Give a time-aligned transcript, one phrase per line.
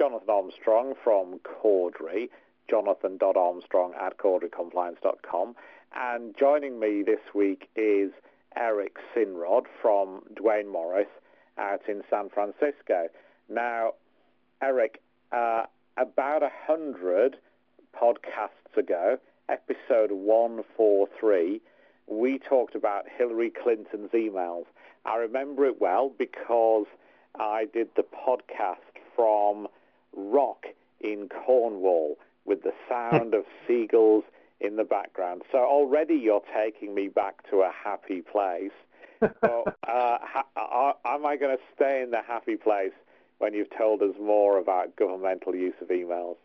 [0.00, 2.30] Jonathan Armstrong from Cordery,
[2.70, 5.54] jonathan.armstrong at corderycompliance.com.
[5.94, 8.10] And joining me this week is
[8.56, 11.06] Eric Sinrod from Duane Morris
[11.58, 13.08] out in San Francisco.
[13.50, 13.92] Now,
[14.62, 15.02] Eric,
[15.32, 15.64] uh,
[15.98, 17.36] about a hundred
[17.94, 19.18] podcasts ago,
[19.50, 21.60] episode 143,
[22.06, 24.64] we talked about Hillary Clinton's emails.
[25.04, 26.86] I remember it well because
[27.38, 28.76] I did the podcast
[29.14, 29.68] from
[30.14, 30.66] Rock
[31.00, 34.24] in Cornwall with the sound of seagulls
[34.60, 35.42] in the background.
[35.50, 38.72] So already you're taking me back to a happy place.
[39.20, 42.92] so, uh, ha- am I going to stay in the happy place
[43.38, 46.36] when you've told us more about governmental use of emails?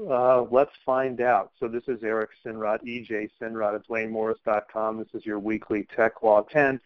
[0.00, 1.52] Uh, let's find out.
[1.60, 4.98] So this is Eric Sinrod, EJ Sinrod at DuaneMorris.com.
[4.98, 6.80] This is your weekly Tech Law 10.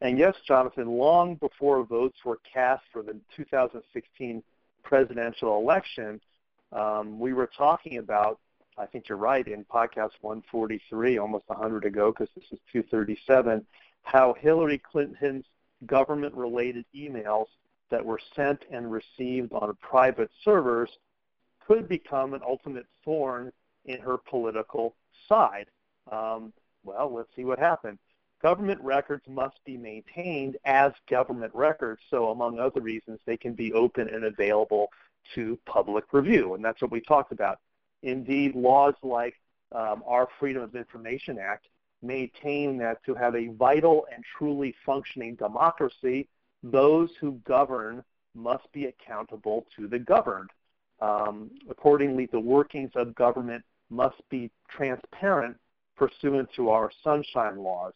[0.00, 4.42] And yes, Jonathan, long before votes were cast for the 2016
[4.88, 6.18] presidential election,
[6.72, 8.40] um, we were talking about,
[8.78, 13.64] I think you're right, in podcast 143, almost 100 ago, because this is 237,
[14.02, 15.44] how Hillary Clinton's
[15.86, 17.46] government-related emails
[17.90, 20.90] that were sent and received on private servers
[21.66, 23.52] could become an ultimate thorn
[23.84, 24.94] in her political
[25.28, 25.66] side.
[26.10, 26.52] Um,
[26.82, 27.98] well, let's see what happened.
[28.40, 33.72] Government records must be maintained as government records, so among other reasons, they can be
[33.72, 34.90] open and available
[35.34, 37.58] to public review, and that's what we talked about.
[38.02, 39.34] Indeed, laws like
[39.72, 41.66] um, our Freedom of Information Act
[42.00, 46.28] maintain that to have a vital and truly functioning democracy,
[46.62, 50.50] those who govern must be accountable to the governed.
[51.00, 55.56] Um, accordingly, the workings of government must be transparent
[55.96, 57.92] pursuant to our sunshine laws.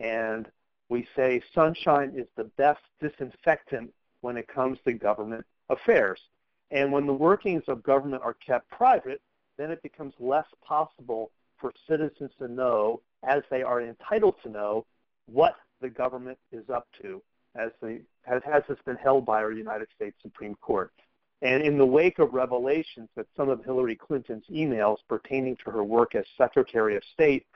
[0.00, 0.48] And
[0.88, 6.20] we say sunshine is the best disinfectant when it comes to government affairs.
[6.70, 9.20] And when the workings of government are kept private,
[9.56, 11.30] then it becomes less possible
[11.60, 14.84] for citizens to know, as they are entitled to know,
[15.26, 17.22] what the government is up to,
[17.54, 20.92] as, the, as has been held by our United States Supreme Court.
[21.42, 25.84] And in the wake of revelations that some of Hillary Clinton's emails pertaining to her
[25.84, 27.46] work as Secretary of State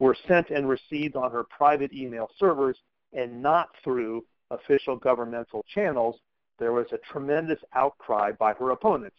[0.00, 2.76] were sent and received on her private email servers
[3.12, 6.16] and not through official governmental channels,
[6.58, 9.16] there was a tremendous outcry by her opponents.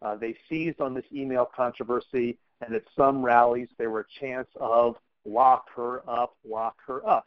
[0.00, 4.96] Uh, they seized on this email controversy, and at some rallies there were chants of
[5.24, 7.26] lock her up, lock her up.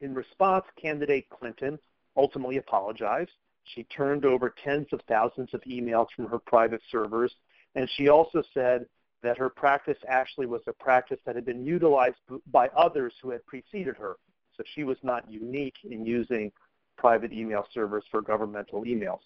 [0.00, 1.78] In response, candidate Clinton
[2.16, 3.30] ultimately apologized.
[3.74, 7.32] She turned over tens of thousands of emails from her private servers,
[7.74, 8.86] and she also said
[9.22, 12.16] that her practice actually was a practice that had been utilized
[12.50, 14.16] by others who had preceded her.
[14.56, 16.52] So she was not unique in using
[16.96, 19.20] private email servers for governmental emails.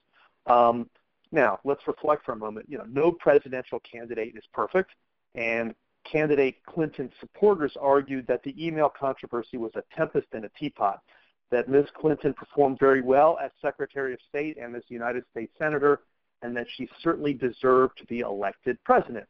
[0.46, 0.88] Um,
[1.30, 2.66] now, let's reflect for a moment.
[2.68, 4.90] You know, no presidential candidate is perfect,
[5.34, 11.00] and candidate Clinton's supporters argued that the email controversy was a tempest in a teapot,
[11.50, 11.86] that Ms.
[11.94, 16.00] Clinton performed very well as Secretary of State and as United States Senator,
[16.42, 19.26] and that she certainly deserved to be elected president.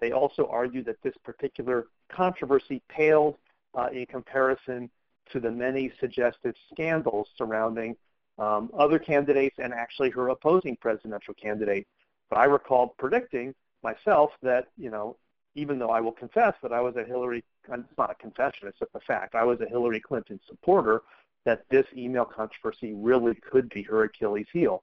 [0.00, 3.36] They also argue that this particular controversy paled
[3.74, 4.90] uh, in comparison
[5.32, 7.96] to the many suggested scandals surrounding
[8.38, 11.86] um, other candidates and actually her opposing presidential candidate.
[12.30, 15.16] But I recall predicting myself that, you know,
[15.54, 18.78] even though I will confess that I was a Hillary, it's not a confession, it's
[18.78, 21.02] just a fact, I was a Hillary Clinton supporter,
[21.44, 24.82] that this email controversy really could be her Achilles heel.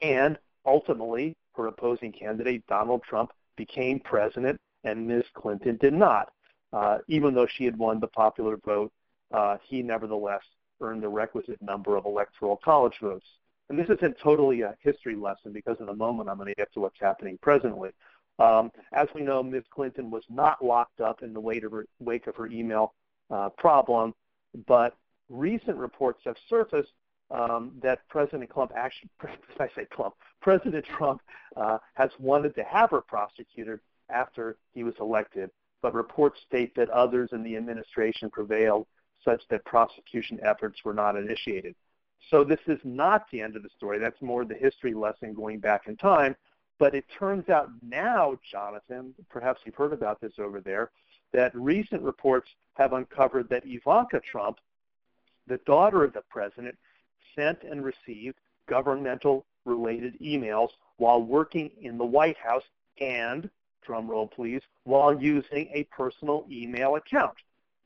[0.00, 5.24] And ultimately, her opposing candidate, Donald Trump, became president and Ms.
[5.34, 6.32] Clinton did not.
[6.72, 8.92] Uh, even though she had won the popular vote
[9.34, 10.42] uh, he nevertheless
[10.80, 13.26] earned the requisite number of electoral college votes.
[13.68, 16.72] And this isn't totally a history lesson because in a moment I'm going to get
[16.74, 17.90] to what's happening presently.
[18.38, 19.64] Um, as we know, Ms.
[19.70, 22.94] Clinton was not locked up in the wake of her, wake of her email
[23.30, 24.14] uh, problem,
[24.66, 24.96] but
[25.28, 26.92] recent reports have surfaced
[27.30, 29.10] um, that President Trump actually,
[29.60, 31.22] I say Trump, President Trump
[31.56, 33.80] uh, has wanted to have her prosecuted
[34.10, 35.50] after he was elected,
[35.82, 38.86] but reports state that others in the administration prevailed
[39.24, 41.74] such that prosecution efforts were not initiated.
[42.30, 43.98] So this is not the end of the story.
[43.98, 46.36] That's more the history lesson going back in time.
[46.78, 50.90] But it turns out now, Jonathan, perhaps you've heard about this over there,
[51.32, 54.58] that recent reports have uncovered that Ivanka Trump,
[55.46, 56.76] the daughter of the president,
[57.36, 58.36] sent and received
[58.68, 62.62] governmental related emails while working in the White House
[63.00, 63.48] and,
[63.82, 67.34] drum roll please, while using a personal email account.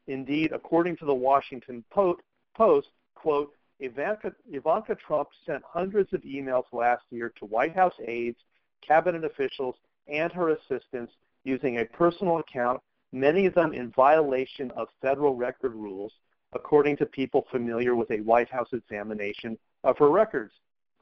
[0.07, 7.05] Indeed, according to the Washington Post, quote, Ivanka, Ivanka Trump sent hundreds of emails last
[7.11, 8.39] year to White House aides
[8.87, 11.13] cabinet officials, and her assistants
[11.45, 12.81] using a personal account,
[13.13, 16.13] many of them in violation of federal record rules,
[16.53, 20.53] according to people familiar with a White House examination of her records,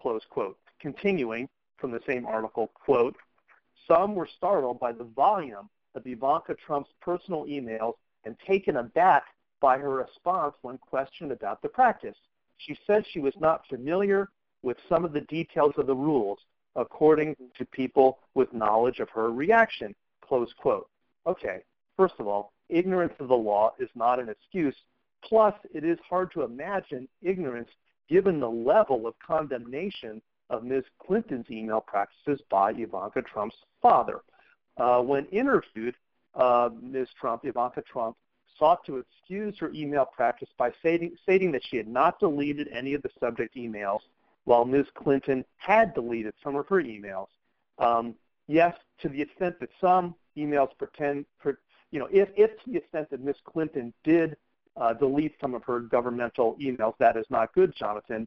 [0.01, 0.59] close quote.
[0.81, 1.49] Continuing
[1.79, 3.17] from the same article, quote,
[3.87, 7.95] some were startled by the volume of Ivanka Trump's personal emails
[8.25, 9.25] and taken aback
[9.61, 12.17] by her response when questioned about the practice.
[12.59, 14.29] She said she was not familiar
[14.63, 16.39] with some of the details of the rules,
[16.75, 20.89] according to people with knowledge of her reaction, close quote.
[21.27, 21.63] Okay,
[21.97, 24.75] first of all, ignorance of the law is not an excuse.
[25.25, 27.71] Plus, it is hard to imagine ignorance
[28.09, 30.85] given the level of condemnation of Ms.
[31.05, 34.21] Clinton's email practices by Ivanka Trump's father.
[34.77, 35.95] Uh, when interviewed,
[36.35, 37.09] uh, Ms.
[37.19, 38.17] Trump, Ivanka Trump,
[38.59, 42.95] sought to excuse her email practice by stating, stating that she had not deleted any
[42.95, 44.01] of the subject emails,
[44.45, 44.87] while Ms.
[44.95, 47.27] Clinton had deleted some of her emails.
[47.79, 48.15] Um,
[48.47, 51.59] yes, to the extent that some emails pretend, per,
[51.91, 53.37] you know, if, if to the extent that Ms.
[53.45, 54.37] Clinton did
[54.77, 58.27] uh, delete some of her governmental emails, that is not good, Jonathan.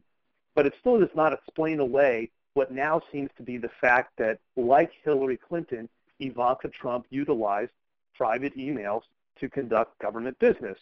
[0.54, 4.38] But it still does not explain away what now seems to be the fact that,
[4.56, 5.88] like Hillary Clinton,
[6.18, 7.70] Ivanka Trump utilized
[8.16, 9.02] private emails
[9.38, 10.78] to conduct government business.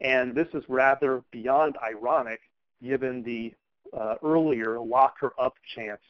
[0.00, 2.40] And this is rather beyond ironic
[2.82, 3.52] given the
[3.96, 6.00] uh, earlier lock her up chance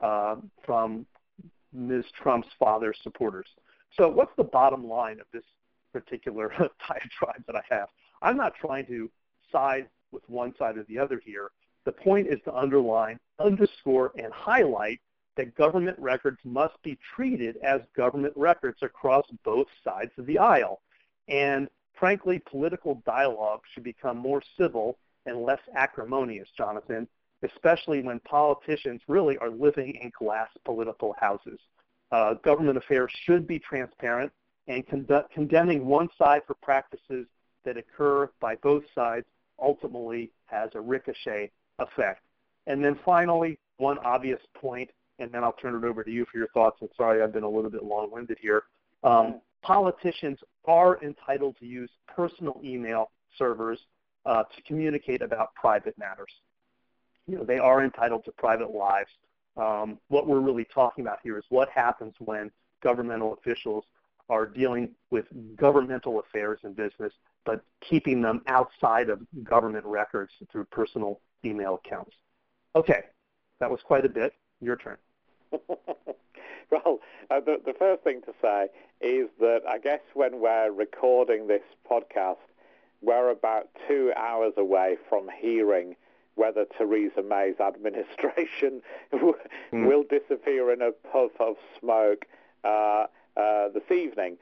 [0.00, 1.04] uh, from
[1.72, 2.04] Ms.
[2.20, 3.46] Trump's father's supporters.
[3.96, 5.44] So, what's the bottom line of this
[5.92, 6.48] particular
[6.88, 7.88] diatribe that I have?
[8.24, 9.10] I'm not trying to
[9.52, 11.50] side with one side or the other here.
[11.84, 14.98] The point is to underline, underscore, and highlight
[15.36, 20.80] that government records must be treated as government records across both sides of the aisle.
[21.28, 21.68] And
[21.98, 27.06] frankly, political dialogue should become more civil and less acrimonious, Jonathan,
[27.42, 31.60] especially when politicians really are living in glass political houses.
[32.10, 34.32] Uh, government affairs should be transparent,
[34.66, 34.84] and
[35.34, 37.26] condemning one side for practices
[37.64, 39.26] that occur by both sides
[39.60, 42.22] ultimately has a ricochet effect.
[42.66, 46.38] And then finally, one obvious point, and then I'll turn it over to you for
[46.38, 46.78] your thoughts.
[46.80, 48.64] And sorry, I've been a little bit long-winded here.
[49.02, 53.78] Um, politicians are entitled to use personal email servers
[54.26, 56.30] uh, to communicate about private matters.
[57.26, 59.10] You know, they are entitled to private lives.
[59.56, 62.50] Um, what we're really talking about here is what happens when
[62.82, 63.84] governmental officials
[64.28, 65.26] are dealing with
[65.56, 67.12] governmental affairs and business,
[67.44, 72.16] but keeping them outside of government records through personal email accounts.
[72.74, 73.02] Okay,
[73.60, 74.34] that was quite a bit.
[74.60, 74.96] Your turn.
[76.70, 77.00] well,
[77.30, 78.68] uh, the, the first thing to say
[79.00, 82.38] is that I guess when we're recording this podcast,
[83.02, 85.96] we're about two hours away from hearing
[86.36, 88.82] whether Theresa May's administration
[89.12, 89.32] mm.
[89.86, 92.26] will disappear in a puff of smoke
[92.64, 93.06] uh,
[93.36, 94.36] uh, this evening.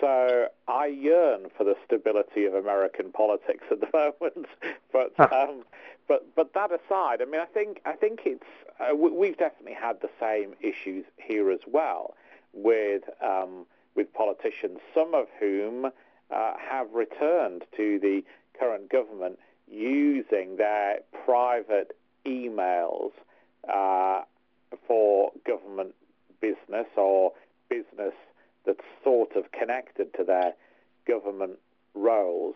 [0.00, 4.46] So I yearn for the stability of American politics at the moment.
[4.92, 5.64] but um,
[6.08, 8.44] but but that aside, I mean, I think I think it's
[8.80, 12.14] uh, we've definitely had the same issues here as well
[12.52, 18.22] with um, with politicians, some of whom uh, have returned to the
[18.58, 19.38] current government
[19.70, 23.12] using their private emails
[23.72, 24.22] uh,
[24.86, 25.94] for government
[26.40, 27.32] business or
[27.68, 28.14] business
[28.66, 30.54] that's sort of connected to their
[31.06, 31.58] government
[31.94, 32.54] roles.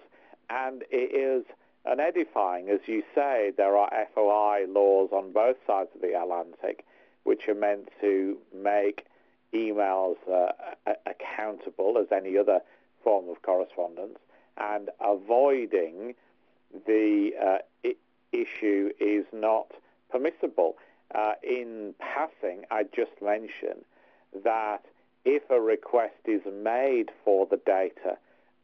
[0.48, 1.44] And it is
[1.84, 6.84] an edifying, as you say, there are FOI laws on both sides of the Atlantic
[7.24, 9.06] which are meant to make
[9.54, 10.52] emails uh,
[11.06, 12.60] accountable as any other
[13.02, 14.18] form of correspondence
[14.56, 16.14] and avoiding
[16.86, 17.96] the uh, I-
[18.32, 19.72] issue is not
[20.10, 20.76] permissible.
[21.14, 23.84] Uh, in passing, I just mention
[24.44, 24.84] that
[25.24, 28.16] if a request is made for the data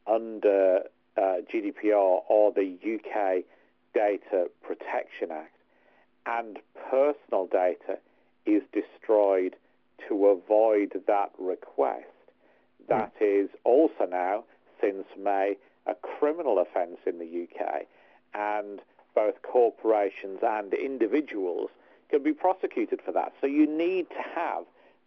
[0.06, 0.80] under
[1.16, 3.44] uh, GDPR or the UK
[3.94, 5.56] Data Protection Act
[6.26, 6.58] and
[6.90, 7.98] personal data
[8.44, 9.56] is destroyed
[10.08, 12.04] to avoid that request,
[12.88, 13.44] that mm.
[13.44, 14.44] is also now,
[14.80, 17.86] since May, a criminal offence in the UK,
[18.34, 18.80] and
[19.14, 21.70] both corporations and individuals
[22.10, 23.32] can be prosecuted for that.
[23.40, 24.64] So you need to have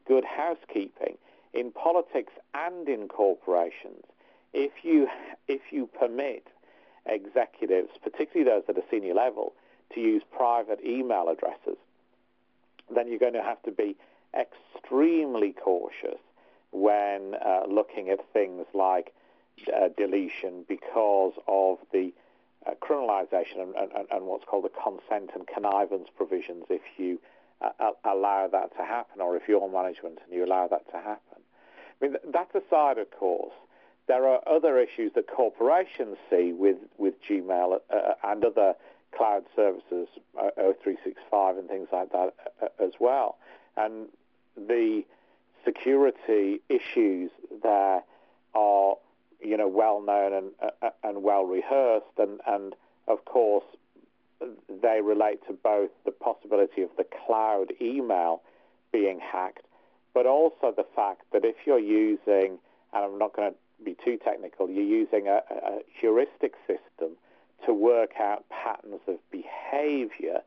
[0.07, 1.17] good housekeeping
[1.53, 4.03] in politics and in corporations,
[4.53, 5.07] if you
[5.47, 6.47] if you permit
[7.05, 9.53] executives, particularly those at a senior level,
[9.93, 11.77] to use private email addresses,
[12.93, 13.95] then you're going to have to be
[14.37, 16.19] extremely cautious
[16.71, 19.13] when uh, looking at things like
[19.73, 22.13] uh, deletion because of the
[22.67, 27.19] uh, criminalization and, and, and, what's called the consent and connivance provisions if you
[27.61, 31.28] uh, allow that to happen, or if you're management and you allow that to happen.
[32.01, 33.53] I mean, that aside, of course,
[34.07, 38.73] there are other issues that corporations see with, with Gmail uh, and other
[39.15, 40.07] cloud services,
[40.39, 43.37] uh, O365 and things like that uh, as well.
[43.77, 44.07] And
[44.55, 45.03] the
[45.65, 47.31] security issues
[47.63, 48.01] there
[48.55, 48.95] are,
[49.41, 52.75] you know, well known and, uh, and well rehearsed, and, and
[53.07, 53.65] of course
[54.81, 58.41] they relate to both the possibility of the cloud email
[58.91, 59.65] being hacked,
[60.13, 62.57] but also the fact that if you're using,
[62.93, 67.15] and I'm not going to be too technical, you're using a, a heuristic system
[67.65, 70.41] to work out patterns of behavior,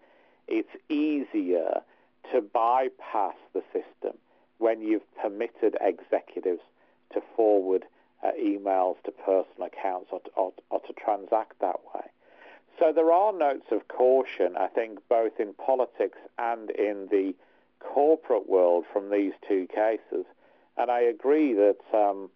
[0.49, 1.83] it's easier
[2.33, 4.19] to bypass the system
[4.59, 6.63] when you've permitted executives
[7.13, 7.85] to forward
[8.23, 12.05] uh, emails to personal accounts or to, or, or to transact that way.
[12.79, 17.35] So there are notes of caution, I think, both in politics and in the
[17.83, 20.25] corporate world from these two cases.
[20.77, 22.31] And I agree that um,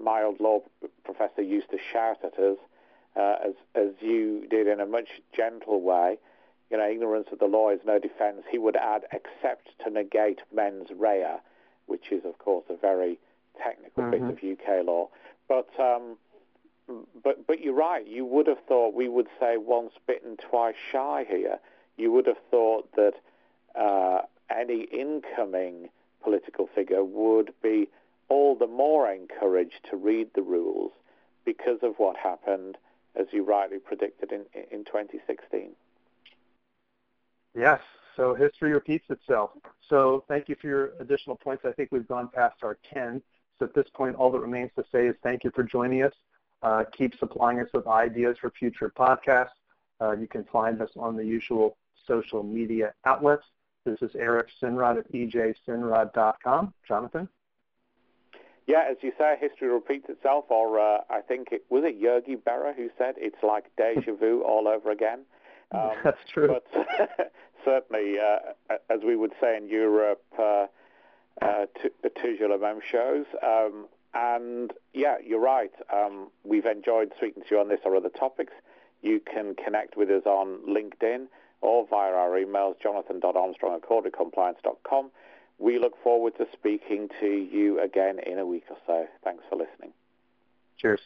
[0.00, 0.60] my old law
[1.04, 2.58] professor used to shout at us,
[3.16, 6.18] uh, as, as you did in a much gentle way,
[6.70, 8.42] you know, ignorance of the law is no defence.
[8.50, 11.36] He would add, except to negate mens rea,
[11.86, 13.18] which is, of course, a very
[13.62, 14.30] technical mm-hmm.
[14.30, 15.08] piece of UK law.
[15.48, 16.16] But um,
[17.22, 18.06] but but you're right.
[18.06, 21.58] You would have thought we would say once bitten, twice shy here.
[21.96, 23.14] You would have thought that
[23.78, 24.15] uh,
[24.58, 25.88] any incoming
[26.22, 27.88] political figure would be
[28.28, 30.92] all the more encouraged to read the rules
[31.44, 32.76] because of what happened,
[33.14, 35.70] as you rightly predicted in in 2016.
[37.54, 37.80] Yes.
[38.16, 39.50] So history repeats itself.
[39.88, 41.64] So thank you for your additional points.
[41.66, 43.20] I think we've gone past our 10.
[43.58, 46.12] So at this point, all that remains to say is thank you for joining us.
[46.62, 49.50] Uh, keep supplying us with ideas for future podcasts.
[50.00, 53.44] Uh, you can find us on the usual social media outlets.
[53.86, 56.74] This is Eric Sinrod at ejsinrod.com.
[56.88, 57.28] Jonathan?
[58.66, 62.34] Yeah, as you say, history repeats itself, or uh, I think it was it Yogi
[62.34, 65.20] Berra who said it's like deja vu all over again.
[65.70, 66.48] Um, That's true.
[66.48, 67.32] But
[67.64, 70.66] certainly, uh, as we would say in Europe, uh,
[71.40, 71.66] uh,
[72.20, 73.26] toujours le même chose.
[73.40, 75.72] Um, and yeah, you're right.
[75.94, 78.52] Um, we've enjoyed speaking to you on this or other topics.
[79.00, 81.26] You can connect with us on LinkedIn
[81.60, 85.10] or via our emails, jonathan.armstrong at corderycompliance.com.
[85.58, 89.06] We look forward to speaking to you again in a week or so.
[89.24, 89.92] Thanks for listening.
[90.76, 91.00] Cheers.